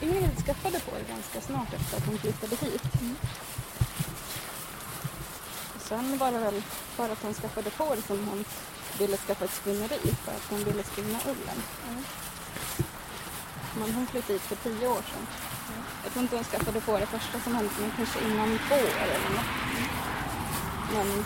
[0.00, 2.82] Ingrid skaffade får ganska snart efter att hon flyttade hit.
[5.74, 6.62] Och sen var det väl
[6.96, 8.44] för att hon skaffade får som hon
[8.98, 11.62] ville skaffa ett spinneri för att hon ville spinna ullen.
[13.78, 15.26] Men hon flyttade hit för tio år sedan.
[16.04, 19.08] Jag tror inte hon skaffade får det första som hände men kanske innan två år
[19.14, 19.52] eller något.
[20.94, 21.24] Men,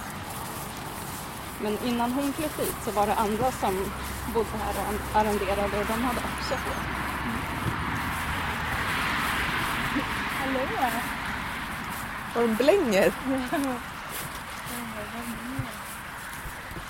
[1.62, 3.92] men innan hon flyttade hit så var det andra som
[4.34, 6.99] bodde här och arrenderade och de hade också får.
[10.66, 10.90] Hallå!
[12.34, 13.12] Och de blänger.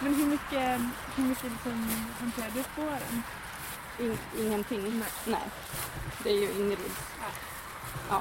[0.03, 0.81] Men hur mycket,
[1.17, 1.89] hur mycket liksom
[2.21, 3.23] hanterar du fåren?
[3.99, 5.03] In, ingenting.
[5.27, 5.41] Nej.
[6.23, 6.91] Det är ju Ingrid.
[8.11, 8.21] Ja.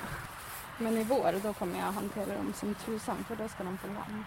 [0.77, 3.87] Men i vår då kommer jag hantera dem som tusan för då ska de få
[3.87, 4.25] lamm.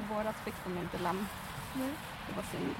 [0.00, 1.26] I våras fick de inte lamm.
[1.74, 1.90] Nej.
[2.28, 2.74] Det var synd.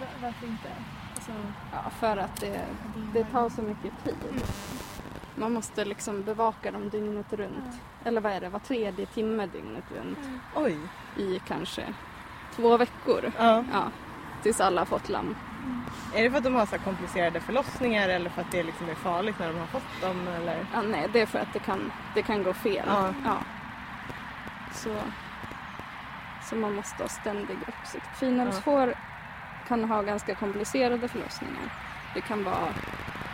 [0.00, 0.68] Va- Varför inte?
[1.14, 1.32] Alltså,
[1.72, 2.66] Ja, för att det,
[3.14, 4.16] det tar så mycket tid.
[5.34, 7.80] Man måste liksom bevaka dem dygnet runt.
[8.04, 10.18] Eller vad är det, var tredje timme dygnet runt.
[10.54, 10.76] Oj.
[11.16, 11.82] I kanske
[12.56, 13.32] två veckor.
[13.38, 13.64] Ja.
[13.72, 13.84] Ja,
[14.42, 15.36] tills alla har fått lamm.
[16.14, 18.94] Är det för att de har så komplicerade förlossningar eller för att det liksom är
[18.94, 20.28] farligt när de har fått dem?
[20.28, 20.66] Eller?
[20.72, 22.88] Ja, nej, det är för att det kan, det kan gå fel.
[23.24, 23.38] Ja.
[24.74, 24.96] Så,
[26.42, 28.06] så man måste ha ständig uppsikt.
[28.18, 28.94] Finälvsfår
[29.68, 31.72] kan ha ganska komplicerade förlossningar.
[32.14, 32.68] Det kan vara,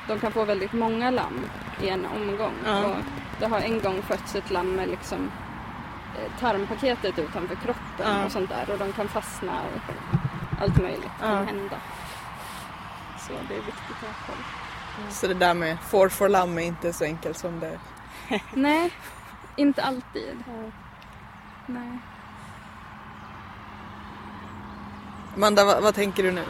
[0.09, 1.41] de kan få väldigt många lamm
[1.83, 2.53] i en omgång.
[2.67, 2.84] Ja.
[2.87, 2.97] Och
[3.41, 5.31] det har en gång fötts ett lamm med liksom,
[6.19, 8.25] eh, tarmpaketet utanför kroppen Ja.
[8.25, 8.70] och sånt där.
[8.73, 9.92] Och de kan fastna och
[10.62, 11.42] allt möjligt kan Ja.
[11.42, 11.77] hända.
[13.27, 14.45] Så det är viktigt att ha koll.
[15.11, 17.78] Så det där med får for lamm är inte så enkelt som det
[18.55, 18.91] Nej,
[19.56, 20.45] inte alltid.
[21.67, 21.98] Nej.
[25.37, 26.45] Amanda, vad, vad tänker du nu?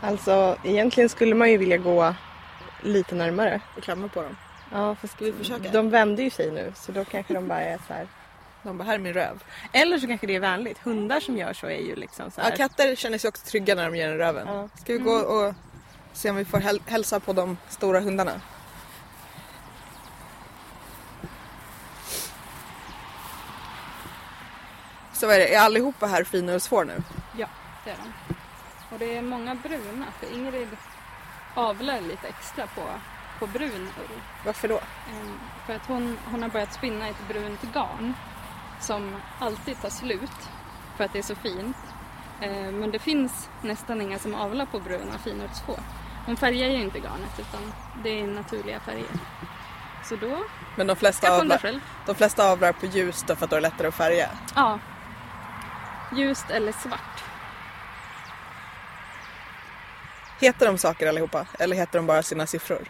[0.00, 2.14] Alltså egentligen skulle man ju vilja gå
[2.86, 3.60] lite närmare.
[3.76, 4.36] Och klämma på dem?
[4.72, 5.70] Ja fast Ska vi försöka?
[5.70, 8.06] de vände ju sig nu så då kanske de bara är så här.
[8.62, 9.42] De bara, här är min röv.
[9.72, 10.78] Eller så kanske det är vänligt.
[10.78, 12.56] Hundar som gör så är ju liksom så Ja, här.
[12.56, 14.46] katter känner sig också trygga när de ger en röven.
[14.48, 14.68] Ja.
[14.80, 15.54] Ska vi gå och
[16.12, 18.40] se om vi får häl- hälsa på de stora hundarna?
[25.12, 27.02] Så vad är det, är allihopa här finurusfår nu?
[27.38, 27.46] Ja,
[27.84, 28.34] det är de.
[28.92, 30.68] Och det är många bruna, för Ingrid
[31.56, 32.82] avlar lite extra på,
[33.38, 34.20] på brun ull.
[34.44, 34.74] Varför då?
[35.10, 38.14] Ehm, För att hon, hon har börjat spinna ett brunt garn
[38.80, 40.48] som alltid tar slut
[40.96, 41.76] för att det är så fint.
[42.40, 45.78] Ehm, Men det finns nästan inga som avlar på bruna finurtsfår.
[46.26, 49.06] Hon färgar ju inte garnet utan det är naturliga färger.
[50.04, 50.44] Så då
[50.76, 53.68] Men de flesta, avlar, de flesta avlar på ljus då för att då är det
[53.68, 54.28] lättare att färga.
[54.54, 54.78] Ja.
[56.12, 57.24] Ljust eller svart.
[60.40, 61.46] Heter de saker allihopa?
[61.58, 62.88] Eller heter de bara sina siffror?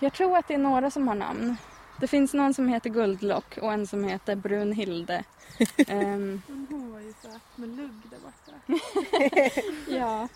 [0.00, 1.56] Jag tror att det är några som har namn.
[2.00, 5.24] Det finns någon som heter Guldlock och en som heter Brunhilde.
[5.86, 8.80] Men hon var ju söt med lugg där borta.
[9.88, 10.28] ja.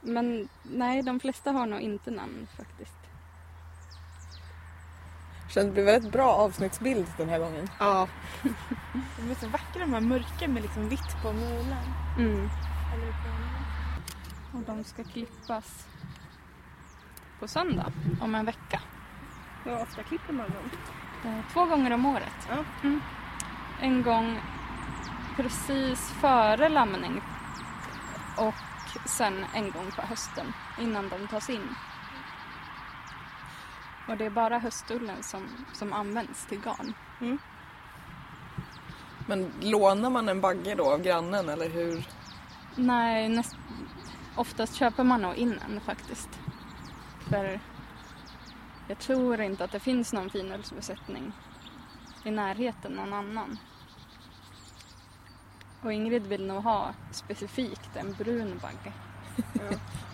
[0.00, 2.92] Men nej, de flesta har nog inte namn faktiskt.
[5.48, 7.70] Känns det blir väldigt bra avsnittsbild den här gången.
[7.78, 8.08] Ja.
[9.18, 11.84] De är så vackra de här mörka med liksom vitt på mulen.
[12.18, 12.48] Mm.
[14.56, 15.86] Och de ska klippas
[17.40, 18.80] på söndag om en vecka.
[19.64, 20.70] Hur ofta klipper man dem?
[21.24, 22.48] Eh, Två gånger om året.
[22.48, 22.64] Ja.
[22.82, 23.00] Mm.
[23.80, 24.40] En gång
[25.36, 27.20] precis före lamning
[28.36, 28.54] och
[29.08, 30.46] sen en gång på hösten
[30.80, 31.74] innan de tas in.
[34.08, 36.94] Och det är bara höstullen som, som används till garn.
[39.26, 42.06] Men lånar man en bagge då av grannen eller hur?
[42.76, 43.56] Nej, näst,
[44.36, 46.28] oftast köper man nog in en faktiskt.
[47.28, 47.60] För
[48.88, 51.32] jag tror inte att det finns någon finullsbesättning
[52.24, 53.58] i närheten någon annan.
[55.82, 58.92] Och Ingrid vill nog ha specifikt en brun bagge.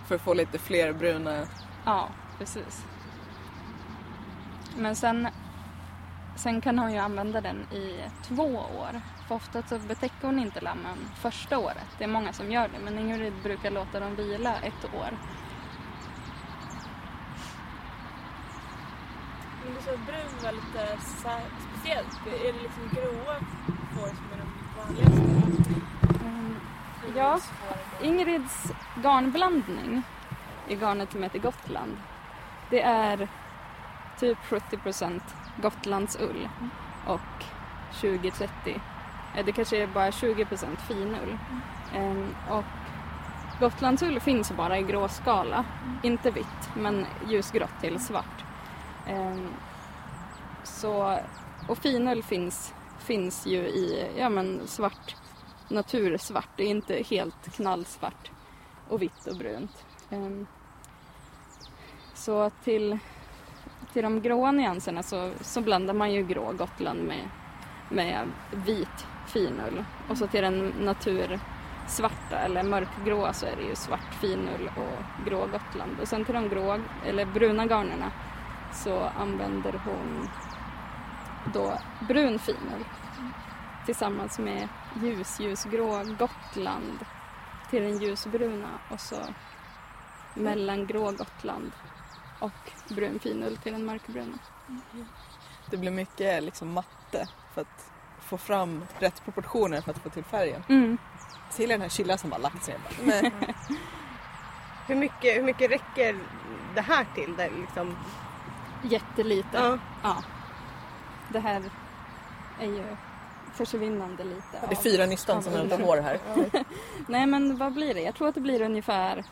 [0.06, 1.46] För att få lite fler bruna...
[1.84, 2.08] Ja,
[2.38, 2.84] precis.
[4.76, 5.28] Men sen,
[6.36, 9.00] sen kan hon ju använda den i två år.
[9.28, 11.86] För ofta så betäcker hon inte lammen första året.
[11.98, 15.10] Det är många som gör det, men Ingrid brukar låta dem vila ett år.
[19.64, 22.26] Men du sa att brun var lite speciellt.
[22.26, 23.36] Är det liksom gråa
[23.94, 25.22] får som är de vanligaste?
[26.24, 26.56] Mm,
[27.16, 27.38] Ja,
[28.02, 28.72] Ingrids
[29.02, 30.02] garnblandning
[30.68, 31.96] i garnet som heter Gotland,
[32.70, 33.28] det är
[34.18, 34.78] typ 70
[35.56, 36.48] Gotlandsull
[37.06, 37.44] och
[37.92, 38.80] 20-30, eh,
[39.34, 40.46] Eh, det kanske är bara 20
[40.88, 41.38] finull.
[41.94, 42.34] Mm.
[42.50, 42.64] Och
[43.60, 45.64] Gotlandsull finns bara i gråskala,
[46.02, 48.44] inte vitt, men ljusgrått till svart.
[49.06, 49.48] Ehm,
[50.64, 51.18] så,
[51.68, 55.16] och finull finns, finns ju i ja, men svart,
[55.68, 58.30] natursvart, det är inte helt knallsvart
[58.88, 59.84] och vitt och brunt.
[60.10, 60.46] Ehm,
[62.14, 62.98] så till,
[63.92, 67.28] till de gråa nyanserna så, så blandar man ju grå Gotland med,
[67.88, 68.28] med
[68.66, 69.84] vit finull.
[70.08, 75.46] Och så till den natursvarta eller mörkgråa så är det ju svart finull och grå
[75.46, 76.00] Gotland.
[76.00, 78.12] Och sen till de grå, eller bruna garnerna
[78.72, 80.28] så använder hon
[81.54, 82.84] då brun finull
[83.86, 84.68] tillsammans med
[85.02, 86.98] ljus, ljusgrå Gotland
[87.70, 89.16] till den ljusbruna och så
[90.34, 91.72] mellangrå Gotland
[92.38, 94.38] och brun finull till den mörkbruna.
[95.70, 97.91] Det blir mycket liksom matte för att
[98.32, 100.62] få fram rätt proportioner för att få till färgen.
[100.68, 100.98] Mm.
[101.52, 102.74] Till den här chillan som bara lagt sig.
[102.84, 103.32] Bara, nej.
[104.86, 106.18] Hur mycket, hur mycket räcker
[106.74, 107.36] det här till?
[107.36, 107.96] Det liksom,
[108.82, 109.48] Jättelite.
[109.58, 109.78] ja.
[110.02, 110.16] Ja.
[111.28, 111.62] Det här
[112.60, 112.84] är ju
[113.54, 114.42] försvinnande lite.
[114.60, 115.88] Det är av- fyra nystan som hämtar ullen.
[115.88, 116.18] hår här.
[117.08, 118.00] Nej men vad blir det?
[118.00, 119.24] Jag tror att det blir ungefär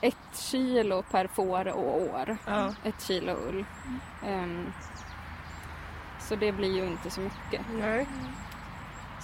[0.00, 2.36] ett kilo per får och år.
[2.46, 2.74] Ja.
[2.84, 3.64] Ett kilo ull.
[4.26, 4.72] Ehm,
[6.28, 7.66] så det blir ju inte så mycket.
[7.72, 8.06] Nej.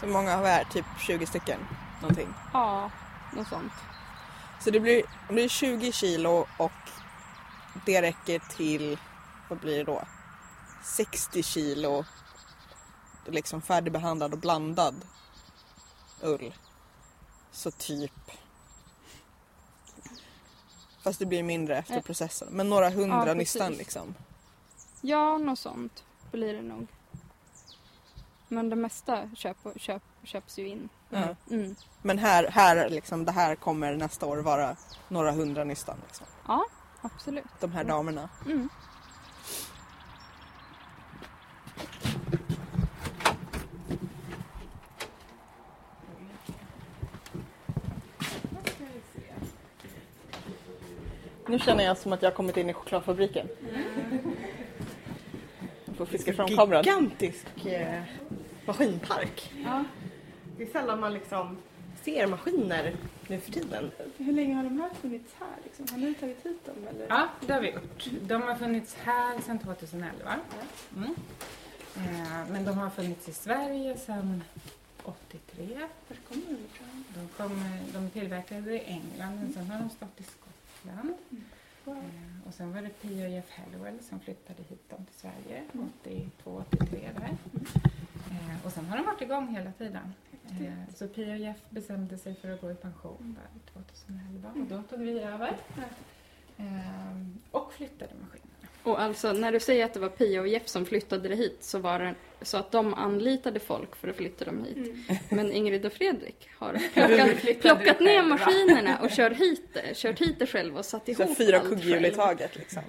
[0.00, 1.60] Så många har vi här, typ 20 stycken.
[2.00, 2.28] Någonting.
[2.52, 2.90] Ja,
[3.32, 3.72] något sånt.
[4.60, 6.72] Så det blir, det blir 20 kilo och
[7.86, 8.98] det räcker till,
[9.48, 10.02] vad blir det då?
[10.82, 12.04] 60 kilo
[13.26, 14.94] liksom färdigbehandlad och blandad
[16.22, 16.54] ull.
[17.52, 18.30] Så typ
[21.02, 22.48] Fast det blir mindre efter processen.
[22.50, 23.38] Men några hundra Ja, precis.
[23.38, 24.14] nystan liksom.
[25.00, 26.04] Ja, något sånt
[26.34, 26.86] blir det nog.
[28.48, 30.88] Men det mesta köp, köp, köps ju in.
[31.10, 31.36] Ja.
[31.50, 31.74] Mm.
[32.02, 34.76] Men här, här liksom, det här kommer nästa år vara
[35.08, 35.96] några hundra nystan.
[36.06, 36.26] Liksom.
[36.46, 36.64] Ja,
[37.00, 37.44] absolut.
[37.60, 38.28] De här damerna.
[38.46, 38.68] Mm.
[51.46, 53.48] Nu känner jag som att jag kommit in i chokladfabriken.
[56.06, 56.82] Får fiska fram kameran.
[56.84, 58.02] Gigantisk eh,
[58.66, 59.52] maskinpark.
[59.64, 59.84] Ja.
[60.56, 61.56] Det är sällan man liksom
[62.02, 62.96] ser maskiner
[63.28, 63.90] nu för tiden.
[64.16, 65.48] Hur länge har de här funnits här?
[65.64, 65.86] Liksom?
[65.90, 66.74] Har ni tagit hit dem?
[66.90, 67.06] Eller?
[67.08, 68.06] Ja, det har vi gjort.
[68.22, 70.36] De har funnits här sedan 2011.
[70.96, 71.14] Mm.
[71.96, 74.42] Eh, Men de har funnits i Sverige sedan
[75.04, 75.66] 83.
[76.08, 77.04] Var kommer de ifrån?
[77.14, 77.64] De, kom,
[77.94, 81.14] de tillverkade i England men sen har de stått i Skottland.
[81.84, 81.96] Wow.
[81.96, 85.62] Eh, Och sen var det Pio och Jeff Hallowell som flyttade hit dem till Sverige
[86.02, 87.36] 82, 83 där.
[88.30, 90.14] Eh, Och sen har de varit igång hela tiden.
[90.60, 94.82] Eh, Så och Jeff bestämde sig för att gå i pension där 2011 och då
[94.82, 95.56] tog vi över.
[96.56, 97.18] Eh,
[97.50, 98.53] Och flyttade maskinerna.
[98.84, 101.56] Och alltså när du säger att det var Pia och Jeff som flyttade det hit
[101.60, 104.94] så var det så att de anlitade folk för att flytta dem hit.
[105.30, 108.22] Men Ingrid och Fredrik har plockat, plockat ner själva.
[108.36, 111.68] maskinerna och kör hit det, kört hit det själv och satt Så ihop fyra allt
[111.68, 112.14] kugghjul i själv.
[112.14, 112.82] taget liksom.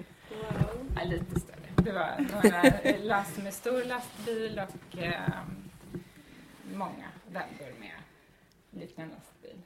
[0.96, 1.56] Ja, lite större.
[1.84, 5.20] Det var några last med stor lastbil och eh,
[6.74, 7.90] många vändor med
[8.82, 9.56] liten lastbil.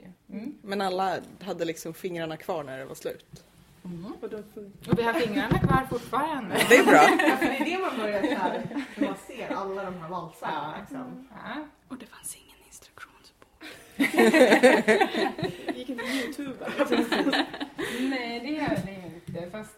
[0.00, 0.36] Ju.
[0.38, 0.54] Mm.
[0.62, 3.44] Men alla hade liksom fingrarna kvar när det var slut.
[3.82, 4.92] Och de funkar.
[4.92, 6.54] Och vi har fingrarna kvar fortfarande.
[6.68, 7.26] Det är bra.
[7.28, 8.62] Ja, för det är det man börjar så här,
[8.96, 10.74] när man ser alla de här valsarna.
[10.80, 11.28] Liksom.
[11.30, 11.66] Ja.
[11.88, 13.48] Och det fanns ingen instruktionsbok.
[15.76, 16.66] gick inte på Youtube.
[18.00, 19.50] Nej, det gör det inte.
[19.50, 19.70] Fast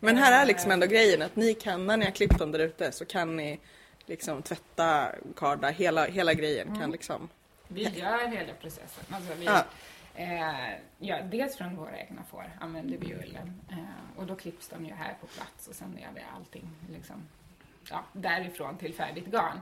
[0.00, 2.58] Men här är liksom ändå grejen att ni kan, när ni har klippt dem där
[2.58, 3.60] ute så kan ni
[4.06, 7.28] liksom tvätta, karda, hela, hela grejen kan liksom.
[7.68, 9.04] vi gör hela processen.
[9.10, 9.64] Alltså vi, Ja.
[10.14, 13.60] Eh, ja, dels från våra egna får använder vi ullen.
[13.70, 17.22] Eh, och då klipps de ju här på plats och sen gör vi allting liksom,
[17.90, 19.60] ja, därifrån till färdigt garn.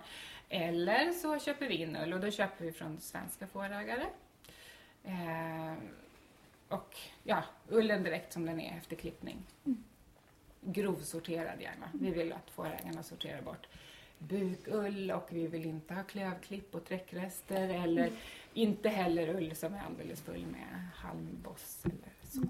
[0.48, 4.06] Eller så köper vi in ull och då köper vi från svenska fårägare.
[5.04, 5.74] Eh,
[6.68, 9.42] och ja, ullen direkt som den är efter klippning.
[10.60, 11.90] Grovsorterad gärna.
[11.92, 13.66] Vi vill att fårägarna sorterar bort
[14.20, 18.10] bukull och vi vill inte ha klövklipp och träckrester eller
[18.54, 22.40] inte heller ull som är alldeles full med halmboss eller så.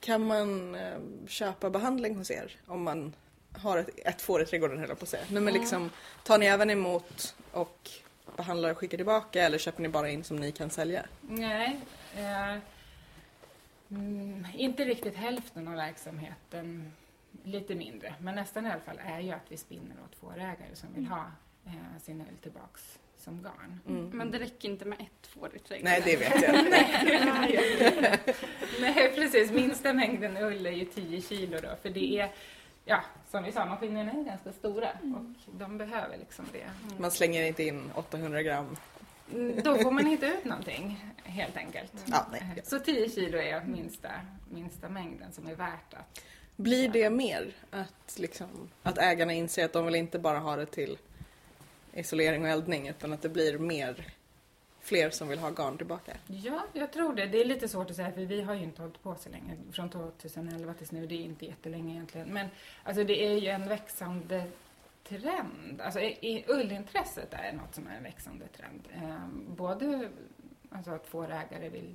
[0.00, 3.14] Kan man eh, köpa behandling hos er om man
[3.52, 5.24] har ett, ett får i trädgården höll jag på att säga.
[5.28, 5.90] Men liksom,
[6.22, 7.90] tar ni även emot och
[8.36, 11.06] behandlar och skickar tillbaka eller köper ni bara in som ni kan sälja?
[11.20, 11.80] Nej,
[12.16, 12.56] eh,
[13.90, 16.92] mm, inte riktigt hälften av verksamheten,
[17.44, 20.94] lite mindre, men nästan i alla fall är ju att vi spinner åt fårägare som
[20.94, 21.26] vill ha
[21.66, 23.80] eh, sin ull tillbaks som garn.
[23.88, 24.08] Mm.
[24.08, 25.92] Men det räcker inte med ett får i trädgården.
[25.92, 28.34] Nej, det vet jag.
[28.80, 29.50] Nej, precis.
[29.50, 32.32] Minsta mängden ull är ju 10 kilo då, för det är,
[32.84, 36.70] ja, som vi sa, maskinerna är ganska stora och de behöver liksom det.
[36.98, 38.76] Man slänger inte in 800 gram.
[39.32, 41.92] Mm, Då får man inte ut någonting, helt enkelt.
[42.06, 42.62] Ja, nej.
[42.64, 44.10] Så 10 kilo är minsta,
[44.54, 46.20] minsta mängden som är värt att...
[46.56, 47.52] Blir det mer?
[47.70, 50.98] Att, liksom, att ägarna inser att de vill inte bara ha det till
[51.92, 54.12] isolering och eldning utan att det blir mer
[54.80, 56.12] fler som vill ha garn tillbaka?
[56.26, 57.26] Ja, jag tror det.
[57.26, 59.56] Det är lite svårt att säga för vi har ju inte hållit på så länge.
[59.72, 62.28] Från 2011 tills nu, det är inte jättelänge egentligen.
[62.28, 62.48] Men
[62.82, 64.44] alltså det är ju en växande
[65.08, 65.80] trend.
[65.80, 68.88] Alltså i- ullintresset är något som är en växande trend.
[68.94, 70.08] Eh, både
[70.70, 71.94] alltså att fårägare vill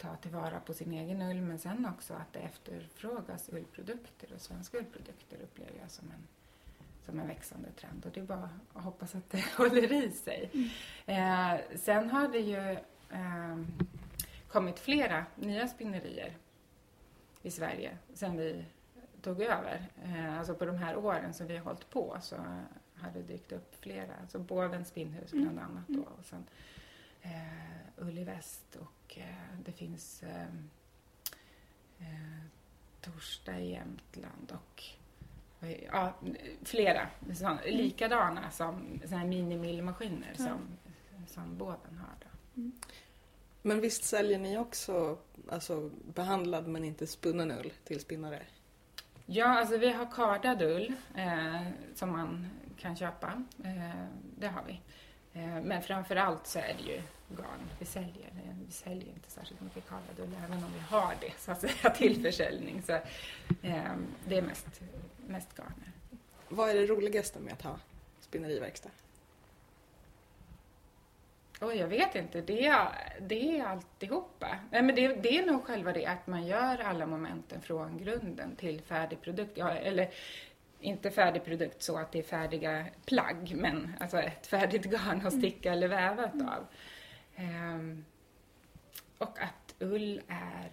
[0.00, 4.78] ta tillvara på sin egen ull men sen också att det efterfrågas ullprodukter och svenska
[4.78, 6.26] ullprodukter upplever jag som en,
[7.04, 10.50] som en växande trend och det är bara att hoppas att det håller i sig.
[11.06, 12.70] Eh, sen har det ju
[13.10, 13.56] eh,
[14.48, 16.36] kommit flera nya spinnerier
[17.42, 18.64] i Sverige sen vi
[19.22, 19.86] tog över.
[20.04, 22.36] Eh, alltså på de här åren som vi har hållit på så
[22.94, 24.12] har det dykt upp flera.
[24.20, 26.44] Alltså Båvens spinnhus bland annat då, och sen
[28.00, 30.42] eh, Ull i väst och eh, det finns eh,
[31.98, 32.44] eh,
[33.00, 34.82] Torsta i Jämtland och
[35.92, 36.14] ja,
[36.62, 40.78] flera såna, likadana som såna här minimillmaskiner som,
[41.26, 42.14] som båven har.
[42.20, 42.70] Då.
[43.62, 48.42] Men visst säljer ni också alltså, behandlad men inte spunnen ull till spinnare?
[49.26, 51.62] Ja, alltså vi har kardad ull eh,
[51.94, 52.46] som man
[52.78, 53.44] kan köpa.
[53.64, 54.04] Eh,
[54.38, 54.80] det har vi.
[55.32, 57.02] Eh, men framför allt så är det ju
[57.36, 58.30] garn vi säljer.
[58.66, 61.90] Vi säljer inte särskilt mycket kardad ull även om vi har det så att säga
[61.94, 62.82] till försäljning.
[62.82, 63.92] Så, eh,
[64.28, 64.80] det är mest,
[65.26, 65.92] mest garner.
[66.48, 67.78] Vad är det roligaste med att ha
[68.20, 68.90] spinneriverkstad?
[71.60, 72.40] Oj, jag vet inte.
[72.40, 72.88] Det är,
[73.20, 74.58] det är alltihopa.
[74.70, 78.56] Nej, men det, det är nog själva det att man gör alla momenten från grunden
[78.56, 79.52] till färdig produkt.
[79.54, 80.10] Ja, eller
[80.80, 85.32] inte färdig produkt så att det är färdiga plagg, men alltså ett färdigt garn att
[85.32, 86.66] sticka eller väva av.
[87.40, 88.04] Ehm,
[89.18, 90.70] och att ull är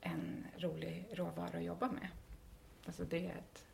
[0.00, 2.08] en rolig råvara att jobba med.
[2.86, 3.64] Alltså det är ett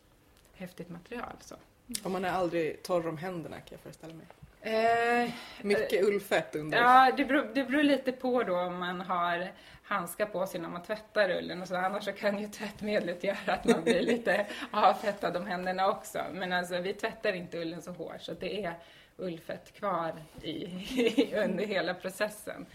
[0.55, 1.37] häftigt material.
[1.41, 1.57] Så.
[2.05, 4.27] Och man är aldrig torr om händerna kan jag föreställa mig.
[4.61, 5.31] Eh,
[5.63, 6.79] Mycket ullfett under.
[6.79, 10.69] Ja, det beror, det beror lite på då om man har handskar på sig när
[10.69, 11.77] man tvättar ullen och så.
[11.77, 16.23] Annars så kan ju tvättmedlet göra att man blir lite avfettad om händerna också.
[16.33, 18.79] Men alltså vi tvättar inte ullen så hårt så det är
[19.17, 20.67] ullfett kvar i,
[21.45, 22.67] under hela processen.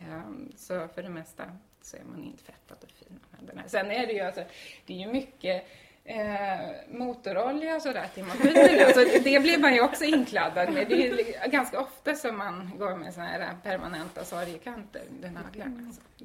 [0.00, 1.44] Ehm, så för det mesta
[1.82, 3.62] så är man infettad och fin om händerna.
[3.66, 4.44] Sen är det ju alltså,
[4.86, 5.66] det är ju mycket
[6.04, 8.84] Eh, motorolja och sådär till maskinerna.
[8.86, 10.88] Alltså, det blir man ju också inkladdad med.
[10.88, 15.92] Det är ganska ofta som man går med såna här permanenta sorgkanter under naglarna.
[15.92, 16.24] Så.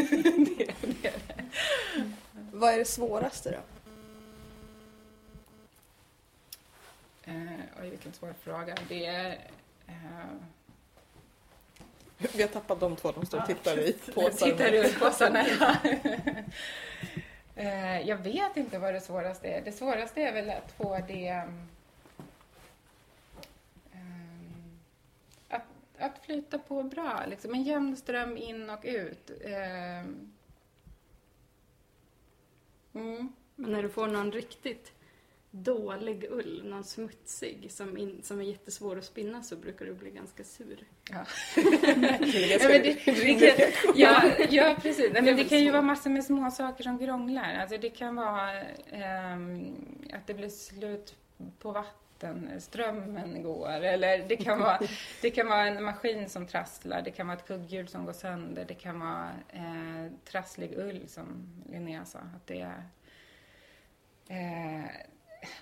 [0.00, 1.44] det, det det.
[2.52, 3.58] Vad är det svåraste då?
[7.32, 8.74] Eh, oj, vilken svår fråga.
[8.88, 9.30] Det är...
[9.86, 9.94] Eh,
[12.34, 14.46] Vi har tappat de två, de står och tittar i påsar.
[14.46, 15.44] tittar runt påsarna.
[15.60, 15.76] Ja.
[17.54, 19.62] Eh, jag vet inte vad det svåraste är.
[19.64, 21.28] Det svåraste är väl att få det...
[23.92, 24.78] ehm,
[25.48, 25.62] att,
[25.98, 29.30] att flyta på bra, liksom en jämn ström in och ut.
[29.44, 30.32] Ehm,
[32.94, 33.32] mm.
[33.56, 34.92] Men när du får någon riktigt
[35.54, 40.10] dålig ull, någon smutsig som, in, som är jättesvår att spinna så brukar du bli
[40.10, 40.78] ganska sur.
[41.10, 41.26] Ja.
[42.50, 43.92] Ja, men det, rimlig det, reaktion.
[43.96, 45.12] ja, ja, precis.
[45.12, 47.54] Men det kan ju vara massor med små saker som krånglar.
[47.60, 49.74] Alltså det kan vara ehm,
[50.12, 51.16] att det blir slut
[51.58, 53.68] på vatten, strömmen går.
[53.68, 54.78] Eller det kan, vara,
[55.22, 58.64] det kan vara en maskin som trasslar, det kan vara ett kugghjul som går sönder,
[58.68, 61.26] det kan vara eh, trasslig ull som
[61.70, 62.18] Linnea sa.
[62.18, 62.84] Att det är,
[64.28, 64.90] eh,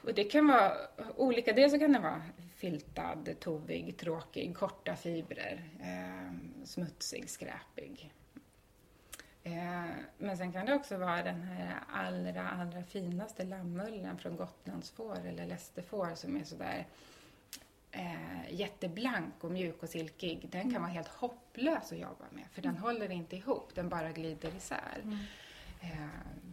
[0.05, 0.73] och det kan vara
[1.17, 1.53] olika.
[1.53, 2.23] Dels så kan det vara
[2.57, 6.33] filtad, tovig, tråkig, korta fibrer, eh,
[6.65, 8.13] smutsig, skräpig.
[9.43, 15.27] Eh, men sen kan det också vara den här allra, allra finaste lammullen från Gotlandsfår
[15.27, 16.87] eller lästerfår som är sådär
[17.91, 20.49] eh, jätteblank och mjuk och silkig.
[20.51, 24.13] Den kan vara helt hopplös att jobba med för den håller inte ihop, den bara
[24.13, 25.03] glider isär.
[25.81, 26.50] Eh, och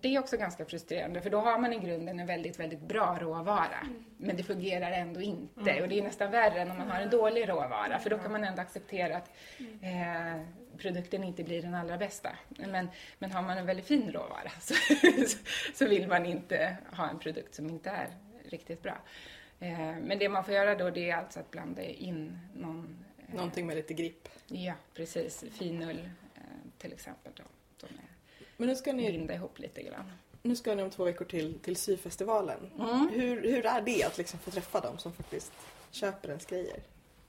[0.00, 3.18] det är också ganska frustrerande för då har man i grunden en väldigt, väldigt bra
[3.20, 3.86] råvara.
[4.16, 5.82] Men det fungerar ändå inte.
[5.82, 8.32] Och det är nästan värre än om man har en dålig råvara för då kan
[8.32, 9.30] man ändå acceptera att
[9.82, 10.42] eh,
[10.78, 12.30] produkten inte blir den allra bästa.
[12.48, 14.74] Men, men har man en väldigt fin råvara så,
[15.74, 18.08] så vill man inte ha en produkt som inte är
[18.48, 18.98] riktigt bra.
[19.60, 23.04] Eh, men det man får göra då det är alltså att blanda in någon...
[23.28, 24.28] eh, Någonting med lite grip.
[24.46, 25.44] Ja, precis.
[25.52, 26.40] Finull eh,
[26.78, 27.42] till exempel då.
[27.76, 28.15] Som är
[28.56, 30.12] Men nu ska ni, binda ihop lite grann.
[30.42, 32.70] nu ska ni om två veckor till, till syfestivalen.
[32.78, 33.08] Mm.
[33.12, 35.52] Hur, hur är det att liksom få träffa dem som faktiskt
[35.90, 36.80] köper ens grejer?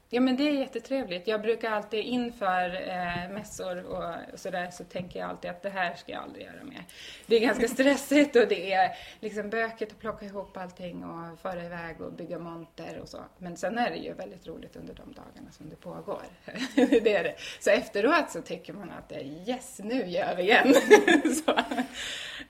[0.10, 1.28] Ja men det är jättetrevligt.
[1.28, 5.96] Jag brukar alltid inför eh, mässor och sådär så tänker jag alltid att det här
[5.96, 6.86] ska jag aldrig göra mer.
[7.26, 11.64] Det är ganska stressigt och det är liksom bökigt att plocka ihop allting och föra
[11.64, 13.20] iväg och bygga monter och så.
[13.38, 16.24] Men sen är det ju väldigt roligt under de dagarna som det pågår.
[16.76, 17.36] det är det.
[17.60, 20.74] Så efteråt så tycker man att yes, nu gör vi igen.
[21.46, 21.60] så,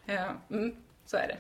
[0.06, 1.38] ja, mm, så är det.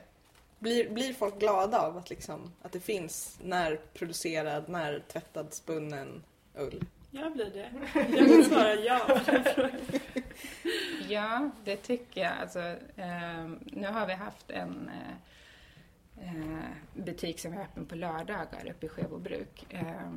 [0.59, 6.23] Blir, blir folk glada av att, liksom, att det finns närproducerad, närtvättad, spunnen
[6.55, 6.85] ull?
[7.11, 7.71] Jag blir det.
[8.17, 9.19] Jag vill svara ja.
[11.09, 12.33] Ja, det tycker jag.
[12.41, 12.59] Alltså,
[12.95, 18.85] eh, nu har vi haft en eh, eh, butik som är öppen på lördagar uppe
[18.85, 19.65] i Skebobruk.
[19.69, 20.11] Eh,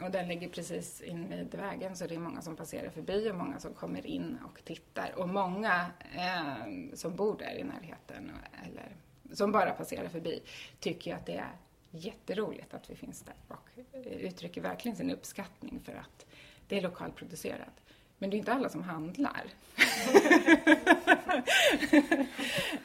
[0.00, 3.58] och den ligger precis invid vägen så det är många som passerar förbi och många
[3.58, 5.18] som kommer in och tittar.
[5.18, 8.30] Och många eh, som bor där i närheten
[8.66, 8.96] eller
[9.32, 10.42] som bara passerar förbi
[10.80, 11.56] tycker att det är
[11.90, 13.68] jätteroligt att vi finns där och
[14.04, 16.26] uttrycker verkligen sin uppskattning för att
[16.68, 17.82] det är lokalproducerat.
[18.18, 19.42] Men det är inte alla som handlar.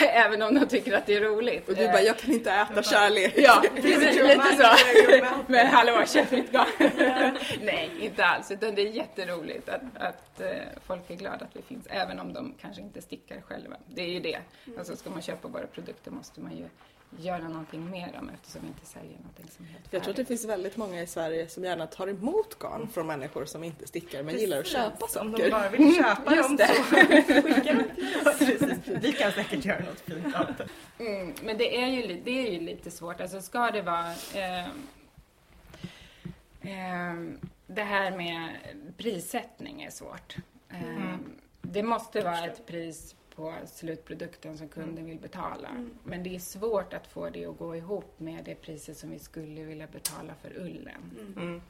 [0.00, 1.68] Även om de tycker att det är roligt.
[1.68, 3.34] Och du bara, jag kan inte äta kärlek.
[3.36, 4.76] Ja, precis, lite så.
[5.46, 7.38] Men hallå, köp mitt garn.
[7.62, 8.50] Nej, inte alls.
[8.50, 10.48] Utan det är jätteroligt att, att eh,
[10.86, 11.86] folk är glada att vi finns.
[11.90, 13.76] Även om de kanske inte stickar själva.
[13.86, 14.38] Det är ju det.
[14.78, 16.64] Alltså ska man köpa våra produkter måste man ju
[17.18, 20.16] göra någonting med dem eftersom vi inte säljer någonting som är helt Jag tror att
[20.16, 20.28] det färdigt.
[20.40, 24.22] finns väldigt många i Sverige som gärna tar emot garn från människor som inte stickar
[24.22, 25.50] men gillar att köpa Om de saker.
[25.50, 26.66] bara vill köpa Just dem det.
[27.28, 28.06] så skicka dem till.
[28.24, 28.62] Precis.
[29.02, 30.68] Vi kan säkert göra något fint av det.
[31.04, 33.20] Mm, men det är, ju, det är ju lite svårt.
[33.20, 34.12] Alltså ska det vara...
[34.34, 34.70] ehm,
[36.62, 38.48] ehm, det här med
[38.96, 40.36] prissättning är svårt.
[40.70, 45.68] Ehm, Det måste vara ett pris på slutprodukten som kunden vill betala.
[46.04, 49.18] Men det är svårt att få det att gå ihop med det priset som vi
[49.18, 51.32] skulle vilja betala för ullen.
[51.36, 51.60] Mm.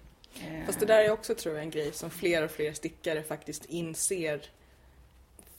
[0.40, 3.22] Ehm, Fast det där är också tror jag en grej som fler och fler stickare
[3.22, 4.42] faktiskt inser.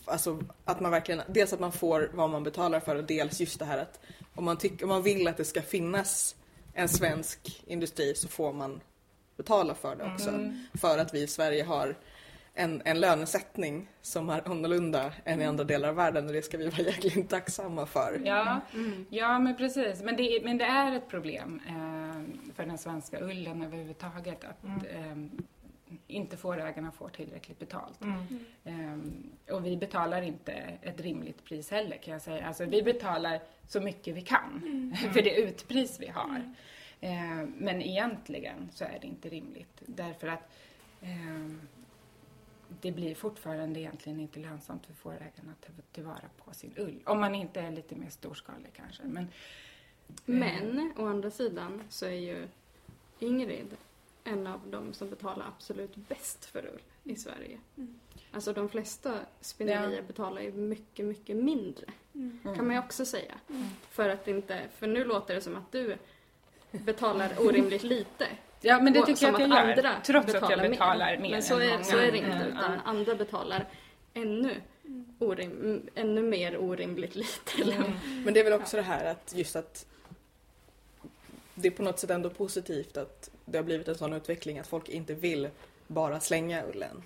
[0.05, 3.59] Alltså att man verkligen, dels att man får vad man betalar för och dels just
[3.59, 3.99] det här att
[4.35, 6.35] om man, tycker, om man vill att det ska finnas
[6.73, 8.81] en svensk industri så får man
[9.37, 10.29] betala för det också.
[10.29, 10.67] Mm.
[10.73, 11.95] För att vi i Sverige har
[12.57, 16.57] en, en lönesättning som är annorlunda än i andra delar av världen och det ska
[16.57, 18.21] vi vara jäkligt tacksamma för.
[18.25, 18.61] Ja,
[19.09, 20.01] ja men precis.
[20.03, 24.63] Men det, är- men det är ett problem eh, för den svenska ullen överhuvudtaget att
[24.65, 25.17] eh,
[26.07, 27.99] inte fårägarna får tillräckligt betalt.
[28.63, 32.47] Eh, och vi betalar inte ett rimligt pris heller kan jag säga.
[32.47, 34.61] Alltså vi betalar så mycket vi kan
[35.13, 36.53] för det utpris vi har.
[37.01, 40.51] Eh, men egentligen så är det inte rimligt därför att
[41.01, 41.51] eh,
[42.81, 46.99] det blir fortfarande egentligen inte lönsamt för fårägarna att tillvara på sin ull.
[47.05, 49.03] Om man inte är lite mer storskalig kanske.
[49.03, 49.27] Men,
[50.25, 52.47] Men å andra sidan så är ju
[53.19, 53.77] Ingrid
[54.23, 57.59] en av de som betalar absolut bäst för ull i Sverige.
[58.31, 61.85] Alltså de flesta spinnerier betalar ju mycket, mycket mindre.
[62.43, 63.33] Kan man ju också säga.
[63.89, 65.97] För att inte, för nu låter det som att du
[66.71, 68.27] betalar orimligt lite.
[68.61, 69.57] Ja, men det tycker jag att jag gör.
[69.57, 71.83] andra trots att jag betalar betalar mer, Men så än är, många.
[71.83, 72.79] så är det inte, Mm, utan ja.
[72.85, 73.65] andra betalar
[74.13, 74.55] ännu,
[75.19, 77.61] orim, ännu mer orimligt lite.
[77.61, 77.93] Eller?
[78.25, 79.85] Men det är väl också det här att just att
[81.55, 84.67] det är på något sätt ändå positivt att det har blivit en sån utveckling att
[84.67, 85.49] folk inte vill
[85.87, 87.03] bara slänga ullen.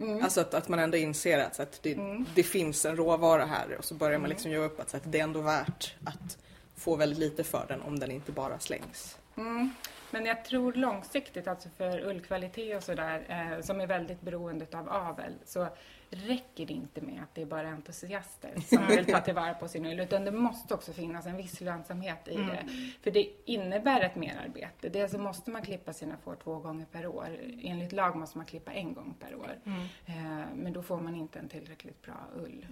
[0.00, 0.24] Mm.
[0.24, 1.98] Alltså att, att man ändå inser att, så att det,
[2.34, 5.02] det finns en råvara här och så börjar man liksom göra upp att, så att
[5.12, 6.38] det är ändå värt att
[6.78, 9.18] få väldigt lite för den om den inte bara slängs.
[9.36, 9.70] Mm.
[10.10, 14.88] Men jag tror långsiktigt, alltså för ullkvalitet och sådär, eh, som är väldigt beroende av
[14.88, 15.68] avel, så
[16.10, 19.86] räcker det inte med att det är bara entusiaster som vill ta tillvara på sin
[19.86, 22.68] ull, utan det måste också finnas en viss lönsamhet i det.
[23.02, 24.88] För det innebär ett merarbete.
[24.88, 27.38] Dels så måste man klippa sina får två gånger per år.
[27.62, 29.58] Enligt lag måste man klippa en gång per år.
[30.06, 30.14] Eh,
[30.54, 32.66] men då får man inte en tillräckligt bra ull.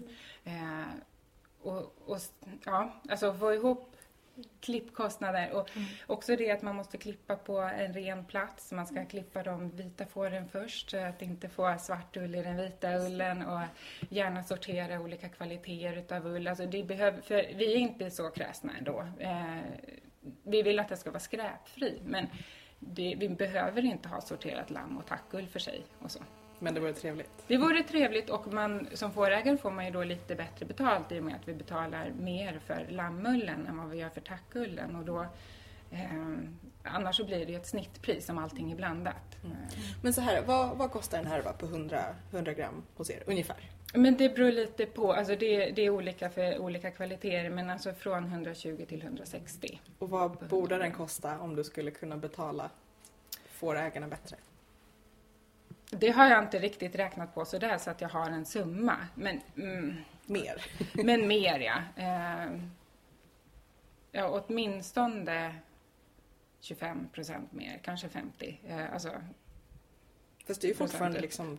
[0.45, 0.87] Eh,
[1.63, 2.19] och, och,
[2.65, 3.96] ja, alltså få ihop
[4.61, 5.71] klippkostnader och
[6.07, 8.73] också det att man måste klippa på en ren plats.
[8.73, 12.57] Man ska klippa de vita fåren först så att inte få svart ull i den
[12.57, 13.61] vita ullen och
[14.09, 16.49] gärna sortera olika kvaliteter utav ull.
[16.49, 19.07] Alltså det behöver, för vi är inte så kräsna ändå.
[19.19, 19.61] Eh,
[20.43, 22.27] vi vill att det ska vara skräpfri men
[22.79, 26.21] det, vi behöver inte ha sorterat lamm och tackull för sig och så.
[26.59, 27.31] Men det vore trevligt.
[27.47, 31.21] Det vore trevligt och man, som fårägare får man ju då lite bättre betalt i
[31.21, 35.05] och med att vi betalar mer för lammullen än vad vi gör för tackullen och
[35.05, 35.27] då
[35.91, 36.39] Eh,
[36.83, 39.45] annars så blir det ju ett snittpris om allting är blandat.
[39.45, 39.57] Mm.
[40.03, 43.71] Men så här, vad, vad kostar en härva på 100, 100 gram hos er ungefär?
[43.95, 47.93] Men det beror lite på, alltså det, det är olika för olika kvaliteter men alltså
[47.93, 49.81] från 120 till 160.
[49.99, 52.71] Och vad borde den kosta om du skulle kunna betala
[53.51, 54.37] fårägarna bättre?
[55.91, 58.97] Det har jag inte riktigt räknat på sådär så att jag har en summa.
[59.15, 59.97] Men, mm,
[60.27, 60.65] Mer?
[61.05, 61.79] men mer ja.
[61.97, 62.61] Eh,
[64.13, 65.55] ja åtminstone
[66.61, 68.61] 25 procent mer, kanske 50.
[68.67, 69.11] Eh, alltså,
[70.47, 71.59] Fast det är ju fortfarande liksom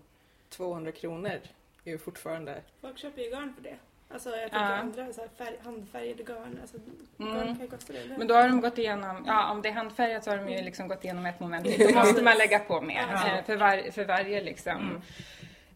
[0.49, 1.39] 200 kronor.
[1.83, 2.61] är ju fortfarande...
[2.81, 3.77] Folk köper ju garn för det.
[4.09, 4.65] Alltså jag tänker Ja.
[4.75, 6.59] andra så här färg, handfärgade garn.
[6.61, 6.77] Alltså,
[7.19, 7.33] Mm.
[7.35, 7.99] Garn kan ju kosta det.
[7.99, 8.17] eller?
[8.17, 10.61] Men då har de gått igenom, ja om det är handfärgat så har de ju
[10.61, 11.87] liksom gått igenom ett moment till.
[11.93, 13.37] Då måste man lägga på mer Ja.
[13.37, 14.71] eh, för, var, för varje liksom.
[14.77, 15.01] Mm.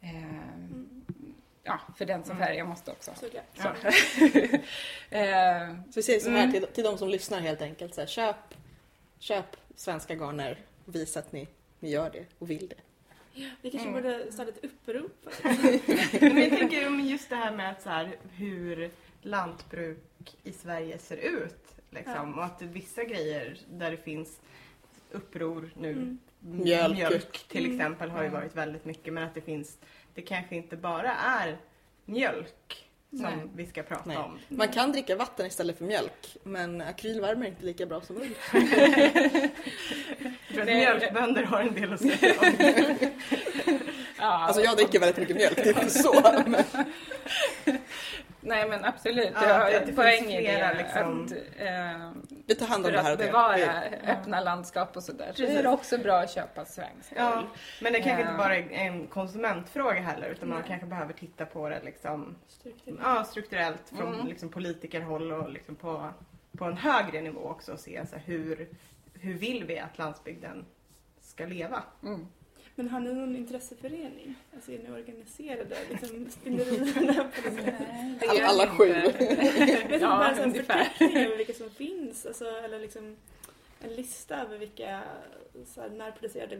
[0.01, 0.37] Eh,
[1.63, 3.11] ja, för den som färgar måste också.
[3.15, 3.43] Såklart.
[3.55, 3.67] Så.
[5.15, 6.51] eh, Så vi säger så här Mm.
[6.51, 7.95] till, till de som lyssnar helt enkelt.
[7.95, 8.35] Så här, köp,
[9.19, 10.57] köp svenska garner.
[10.85, 11.47] Visa att ni,
[11.79, 12.75] ni gör det och vill det.
[13.61, 13.93] Vi kanske Mm.
[14.03, 15.25] borde starta ett upprop.
[16.21, 18.91] Men jag tänker om just det här med att så här, hur
[19.21, 21.65] lantbruk i Sverige ser ut.
[21.89, 24.39] Liksom, Och att vissa grejer där det finns
[25.11, 26.17] uppror nu, Mm.
[26.39, 27.47] Mjölk.
[27.47, 27.77] till Mm.
[27.79, 29.77] exempel har ju varit väldigt mycket men att det finns,
[30.13, 31.57] det kanske inte bara är
[32.05, 33.47] mjölk som Nej.
[33.55, 34.17] vi ska prata Nej.
[34.17, 34.39] om.
[34.47, 36.37] Man kan dricka vatten istället för mjölk.
[36.43, 38.35] Men akryl värmer inte lika bra som ull.
[40.53, 42.47] För att mjölkbönder har en del att säga om.
[44.19, 46.21] ja, Alltså jag dricker väldigt mycket mjölk, det är inte så.
[46.45, 46.63] Men,
[48.43, 50.73] Nej men absolut, Ja, jag har att det poäng i det.
[50.77, 51.25] liksom.
[51.25, 52.11] Att, eh,
[52.47, 53.31] vi tar hand om för det här att åt er.
[53.31, 55.27] bevara Det- öppna landskap och sådär.
[55.35, 55.57] Så Precis.
[55.59, 57.43] är det också bra att köpa svensk Ja,
[57.81, 58.37] men det kanske inte Ja.
[58.37, 60.67] bara är en konsumentfråga heller utan man Nej.
[60.67, 62.99] kanske behöver titta på det liksom, Struktur.
[63.03, 64.27] ja, strukturellt från Mm.
[64.27, 66.09] liksom, politikerhåll och liksom på,
[66.57, 68.67] på en högre nivå också och se så här, hur,
[69.21, 70.65] hur vill vi att landsbygden
[71.21, 71.83] ska leva?
[72.03, 72.27] Mm.
[72.75, 74.35] Men har ni någon intresseförening?
[74.55, 75.77] Alltså är ni organiserade?
[75.89, 78.29] Liksom spinnerierna på?
[78.29, 78.93] Alla- alla sju.
[78.93, 79.21] Vet
[80.01, 82.25] Ja, bara en förteckning över vilka som finns.
[82.25, 83.15] Alltså, eller liksom
[83.83, 85.01] en lista över vilka
[85.65, 86.55] så här, närproducerade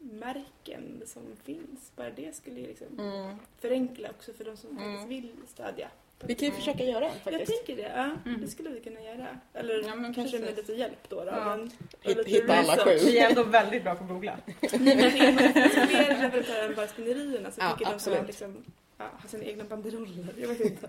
[0.00, 1.92] garnmärken som finns.
[1.96, 3.36] Bara det skulle ju liksom Mm.
[3.60, 4.92] förenkla också för de som Mm.
[4.98, 5.88] faktiskt vill stödja.
[6.26, 7.66] Vi kan ju försöka göra en Jag faktiskt.
[7.66, 7.92] tänker det.
[7.96, 8.40] Ja, Mm.
[8.40, 9.26] det skulle vi kunna göra.
[9.54, 10.68] Eller Ja, men kanske med precis.
[10.68, 11.16] lite hjälp då.
[11.16, 11.44] då Ja.
[11.56, 11.70] men,
[12.02, 12.90] Hitt- hitta alla sju.
[13.04, 14.36] Vi är ändå väldigt bra på att googla.
[14.60, 17.50] Nej, men det är fler leverantörer än bara spinnerierna.
[17.50, 18.18] Så Ja, jag tycker de absolut.
[18.18, 18.64] får liksom,
[18.98, 20.26] ja, ha sina egna banderoller.
[20.40, 20.88] Jag vet inte.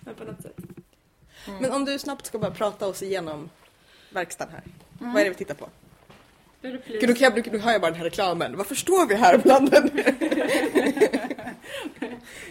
[0.00, 0.58] Men på något sätt.
[1.48, 1.62] Mm.
[1.62, 3.50] Men om du snabbt ska bara prata oss igenom
[4.10, 4.62] verkstaden här.
[5.00, 5.12] Mm.
[5.12, 5.68] Vad är det vi tittar på?
[6.60, 8.56] Då Gud, då, kan jag, nu hör jag bara den här reklamen.
[8.56, 9.90] Vad förstår vi här bland den?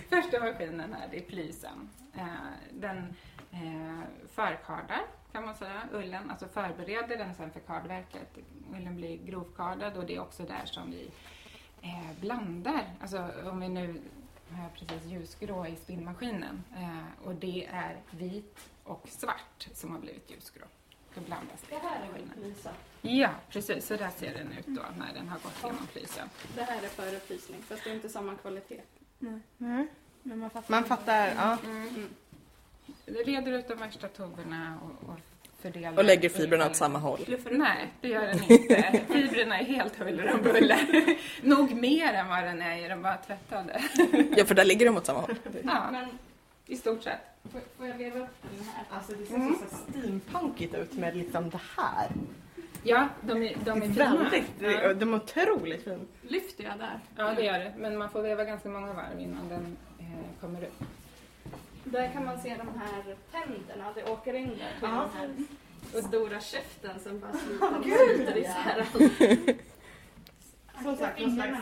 [0.10, 1.90] Första maskinen här, det är plysen.
[2.14, 2.26] Eh,
[2.72, 3.16] Den
[3.52, 8.38] eh, förkardar kan man säga, ullen, alltså förbereder den sen för kardverket.
[8.76, 11.12] Ullen blir grovkardad och det är också där som vi
[11.82, 12.86] eh, blandar.
[13.02, 14.02] Alltså om vi nu
[14.52, 20.00] har jag precis ljusgrå i spinnmaskinen eh, och det är vit och svart som har
[20.00, 20.64] blivit ljusgrå.
[21.16, 21.76] Då blandas det.
[21.76, 22.72] Det här är plysa?
[23.02, 23.88] Ja, precis.
[23.88, 26.30] Så där ser den ut då när den har gått genom plysen.
[26.56, 28.82] Det här är före plysning, fast det är inte samma kvalitet.
[30.24, 30.72] Men man fattar.
[30.72, 31.58] Man fattar, ja.
[31.66, 32.10] Mm.
[33.06, 35.20] Det reder ut de värsta tuberna och, och
[35.62, 35.98] fördelar...
[35.98, 37.20] Och lägger fibrerna åt samma håll.
[37.52, 39.02] Nej, det gör den inte.
[39.08, 41.18] Fibrerna är helt huller om buller.
[41.48, 43.82] Nog mer än vad den är i de bara tvättade.
[44.38, 45.36] Ja, för där ligger de åt samma håll.
[45.64, 46.06] Ja, Men
[46.66, 47.20] i stort sett.
[47.52, 48.84] får, får jag veva upp den här?
[48.98, 49.56] Alltså det ser Mm.
[49.70, 52.08] så steampunkigt ut med liksom det här.
[52.84, 54.16] Ja, de är, de är fina.
[54.16, 54.94] väldigt, Ja.
[54.94, 56.00] de är otroligt fina.
[56.22, 57.00] Lyfter jag där?
[57.18, 57.74] ja, det gör det.
[57.78, 59.78] Men man får veva ganska många varv innan den
[60.42, 60.74] kommer ut.
[61.84, 64.88] Där kan man se de här tänderna, det åker in där till Ja.
[64.90, 65.30] den här
[66.00, 67.34] och stora käften som bara
[67.82, 68.86] sliter, sliter isär.
[70.84, 71.58] Som sagt, någon slags...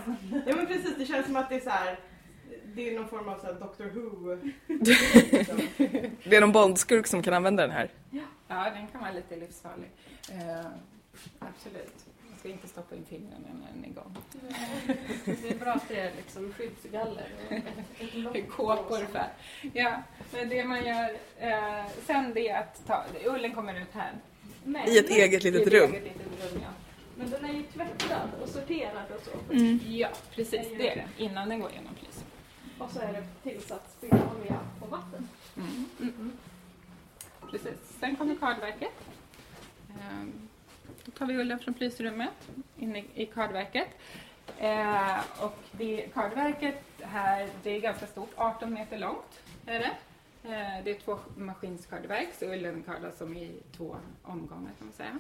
[0.48, 2.00] Ja men precis, det känns som att det är så här.
[2.76, 4.36] Det är någon form av så här Doctor Who.
[6.30, 7.90] Det är någon Bondskurk som kan använda den här.
[8.48, 9.90] Ja, den kan vara lite livsfarlig.
[10.32, 10.66] Eh,
[11.40, 12.06] absolut.
[12.42, 14.18] Ska inte stoppa in fingrarna när den är igång.
[15.26, 17.28] Det är bra att det är liksom skyddsgaller
[18.28, 19.08] och på Kåpor.
[19.74, 24.14] Ja, men det man gör eh, sen det är att ta, ullen kommer ut här.
[24.64, 25.92] Men, I ett eget litet ett rum.
[25.92, 26.70] eget litet rum ja.
[27.18, 29.56] men den är ju tvättad och sorterad och så.
[29.88, 30.68] ja, precis.
[30.78, 31.24] Det är det.
[31.24, 32.24] Innan den går igenom plysen.
[32.78, 35.28] Och så är det tillsatt spinnolja och vatten.
[35.58, 36.32] Mm.
[37.52, 37.98] Precis.
[38.00, 38.94] Sen kommer kardverket.
[39.90, 40.48] Ehm,
[41.06, 43.88] då tar vi ullen från plysrummet inne i, kardverket.
[44.58, 49.92] Eh, och det kardverket här, det är ganska stort, 18 meter långt är det.
[50.50, 55.20] Eh, Det är två maskinskardverk, så ullen kardas som i två omgångar kan man säga.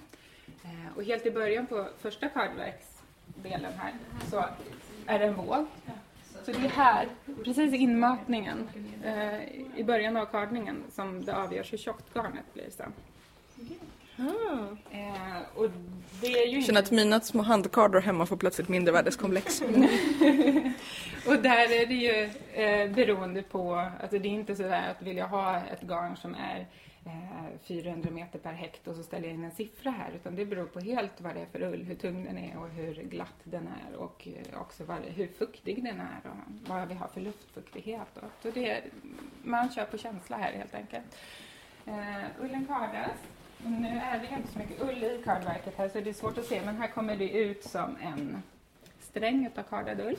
[0.64, 3.94] Eh, Och helt i början på första kardverksdelen här
[4.30, 4.46] så
[5.06, 5.66] är det en våg.
[6.46, 7.08] Så det är här,
[7.44, 8.70] precis i inmatningen,
[9.04, 9.44] eh,
[9.80, 12.94] i början av kardningen, som det avgörs hur tjockt garnet blir sen.
[14.92, 15.66] Eh, och
[16.24, 19.62] är ju Jag känner att mina små handkardor hemma får plötsligt mindre värdeskomplex.
[21.28, 25.18] Och där är det ju eh, beroende på, alltså det är inte sådär att vill
[25.18, 26.68] jag ha ett garn som är
[27.06, 30.66] eh, 400 meter per hekto så ställer jag in en siffra här utan det beror
[30.66, 33.68] på helt vad det är för ull, hur tung den är och hur glatt den
[33.68, 38.18] är och eh, också vad, hur fuktig den är och vad vi har för luftfuktighet.
[38.18, 38.82] Och, så det
[39.44, 41.18] man kör på känsla här helt enkelt.
[41.86, 43.18] Eh, ullen kardas.
[43.66, 46.46] Nu är det inte så mycket ull i kardverket här så det är svårt att
[46.46, 48.44] se men här kommer det ut som en
[49.00, 50.18] sträng utav kardad ull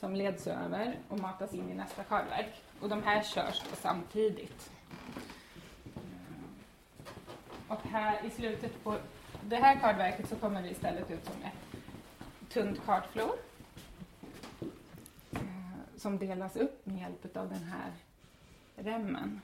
[0.00, 2.62] som leds över och matas in i nästa kardverk.
[2.80, 4.70] Och de här körs då samtidigt.
[7.68, 8.96] Och här i slutet på
[9.42, 13.32] det här kardverket så kommer det istället ut som ett tunt kardflor
[15.32, 15.40] eh,
[15.96, 17.92] som delas upp med hjälp av den här
[18.76, 19.40] remmen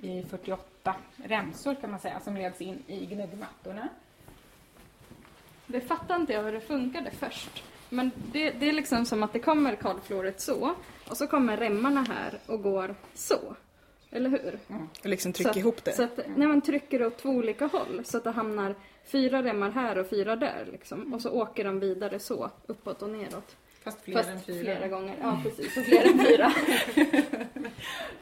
[0.00, 3.88] i 48 remsor kan man säga som leds in i gnuggmattorna.
[5.66, 7.62] Det fattar inte jag hur det funkade först.
[7.88, 10.74] Men det, det är liksom som att det kommer kardfloret så
[11.08, 13.56] och så kommer remmarna här och går så.
[14.10, 14.58] Eller hur?
[15.02, 15.92] Och liksom så tryck att, ihop det.
[15.92, 19.70] Så att när man trycker åt två olika håll så att det hamnar fyra remmar
[19.70, 21.14] här och fyra där liksom.
[21.14, 23.56] Och så åker de vidare så, uppåt och neråt.
[23.82, 24.62] Fast fler än Fast fyra.
[24.62, 25.16] flera gånger.
[25.20, 26.52] Ja precis, och fler än fyra.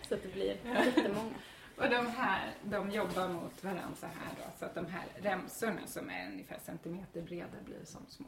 [0.08, 1.34] så att det blir jättemånga.
[1.82, 5.86] Och de här, de jobbar mot varandra så här då, så att de här remsorna
[5.86, 8.26] som är ungefär centimeter breda blir som små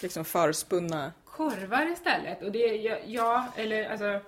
[0.00, 1.12] Liksom förspunna.
[1.24, 2.42] korvar istället.
[2.42, 4.20] Och det ja, ja, eller alltså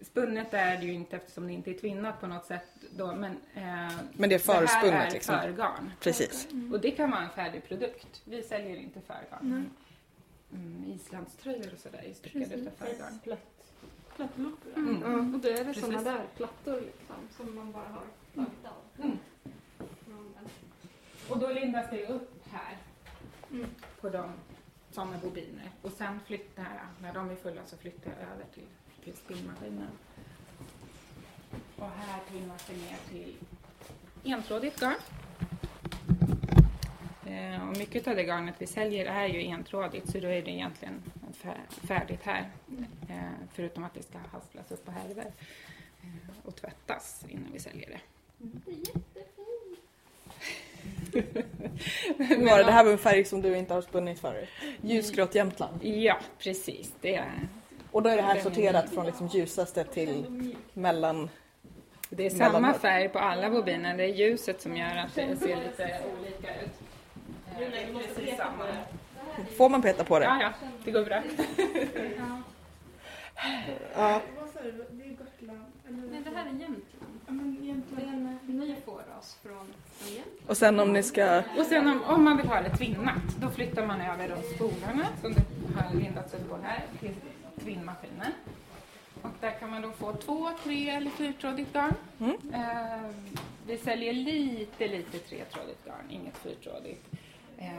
[0.00, 3.32] spunnet är det ju inte eftersom det inte är tvinnat på något sätt då, men
[3.54, 5.38] eh, Men det är förspunnet det här är liksom.
[5.40, 5.92] förgarn.
[6.00, 6.48] Precis.
[6.72, 8.22] Och det kan vara en färdig produkt.
[8.24, 9.70] Vi säljer inte förgarn.
[10.52, 13.20] Mm, islandströjor och sådär är stickade utav förgarn.
[14.16, 14.72] Plattloppor.
[14.76, 15.34] Mm.
[15.34, 18.02] Och då är det sådana där plattor liksom som man bara har
[18.34, 19.04] tagit av.
[19.04, 19.18] Mm.
[21.28, 22.76] Och då lindas det upp här
[23.50, 23.66] Mm.
[24.00, 24.32] på de
[24.90, 25.70] som är bobiner.
[25.82, 28.66] Och sen flyttar jag, när de är fulla så flyttar jag över till,
[29.04, 29.88] till spinnmaskinen.
[31.78, 33.36] Och här trimmas det ner till
[34.24, 34.94] entrådigt garn.
[37.26, 40.50] Eh, och mycket av det garnet vi säljer är ju entrådigt så då är det
[40.50, 41.02] egentligen
[41.42, 42.50] fär- färdigt här.
[43.54, 45.24] Förutom att det ska hasplas upp på härvor
[46.02, 46.08] eh,
[46.44, 48.00] och tvättas innan vi säljer det.
[52.18, 52.72] Var det?
[52.72, 54.48] Här var en färg som du inte har spunnit förut.
[54.80, 55.84] Ljusgrått Jämtland.
[55.84, 56.92] Ja, precis.
[57.00, 57.48] Det är,
[57.90, 61.30] Och då är det här sorterat från liksom ljusaste till mellan...
[62.10, 63.96] det är Mellan- samma färg på alla bobiner.
[63.96, 66.70] Det är ljuset som gör att det ser lite olika ut.
[67.58, 69.46] Eh.
[69.56, 70.24] Får man peta på det?
[70.24, 70.52] Ja, ja,
[70.84, 71.22] det går bra.
[73.94, 74.22] Ja.
[74.40, 74.72] Vad sa du?
[74.90, 75.64] Det är Gotland?
[75.88, 76.10] Eller?
[76.10, 77.20] Nej, det här är Jämtland.
[77.26, 78.38] Ja, men Det är Jämtland.
[78.48, 79.66] en ny fåras från,
[79.98, 80.38] från Jämtland.
[80.50, 81.42] Och sen om ni ska...
[81.58, 85.06] Och sen om, om man vill ha det tvinnat, då flyttar man över de spolarna
[85.20, 85.42] som det
[85.82, 87.14] har lindats upp på här till
[87.64, 88.32] tvinnmaskinen.
[89.22, 91.94] Och där kan man då få två, tre eller fyrtrådigt garn.
[92.18, 92.36] Mm.
[92.54, 93.10] Eh,
[93.66, 97.06] vi säljer lite, lite tretrådigt garn, inget fyrtrådigt.
[97.58, 97.70] Eh,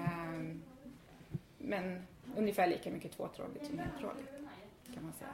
[1.57, 2.01] men
[2.37, 4.29] ungefär lika mycket tvåtrådigt som entrådigt
[4.93, 5.29] kan man säga.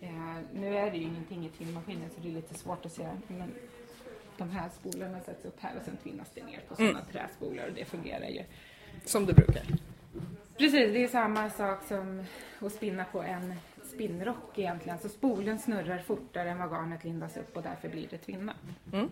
[0.00, 3.08] Eh, nu är det ju ingenting i tvinnmaskinen så det är lite svårt att se.
[3.26, 3.54] Men
[4.36, 7.74] de här spolarna sätts upp här och sen tvinnas det ner på sådana träspolar och
[7.74, 8.44] det fungerar ju.
[9.04, 9.62] Som du brukar.
[10.58, 12.24] Precis, det är samma sak som
[12.60, 14.98] att spinna på en spinnrock egentligen.
[14.98, 18.56] Så spolen snurrar fortare än vad garnet lindas upp och därför blir det tvinnat.
[18.92, 19.10] Mm.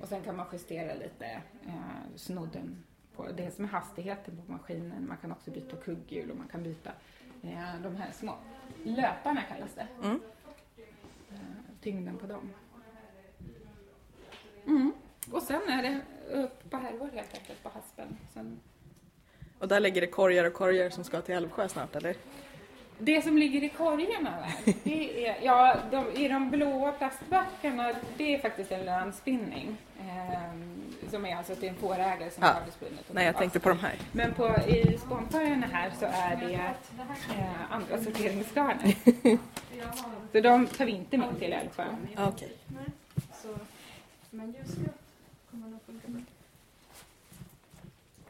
[0.00, 1.26] Och sen kan man justera lite
[1.66, 2.84] eh, snodden
[3.16, 5.08] på det som är hastigheten på maskinen.
[5.08, 6.90] Man kan också byta kugghjul och man kan byta
[7.42, 8.36] eh, de här små
[8.84, 9.86] löparna kallas det.
[10.02, 10.20] Mm.
[11.32, 11.38] Eh,
[11.80, 12.50] tyngden på dem.
[14.66, 14.92] Mm.
[15.32, 16.00] Och sen är det
[16.32, 18.16] upp på härvor helt enkelt på haspen.
[18.34, 18.60] Sen
[19.58, 22.16] Och där ligger det korgar och korgar som ska till Älvsjö snart eller?
[22.98, 28.34] Det som ligger i korgarna där, det är, ja, de, i de blåa plastbackarna, det
[28.34, 29.76] är faktiskt en lönspinning.
[31.10, 32.48] Som är alltså till en fårägare som Ja.
[32.48, 33.94] har det och Nej, jag tänkte på de här.
[34.12, 36.54] Men på, i spånkorgarna här så är det
[37.34, 38.94] eh, andra sorteringsgarner.
[40.32, 41.84] så de tar vi inte med till Älvsjö.
[42.16, 42.52] Ah, Okej.
[42.66, 42.82] Bra.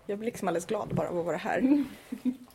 [0.06, 1.84] Jag blir liksom alldeles glad bara av att vara här.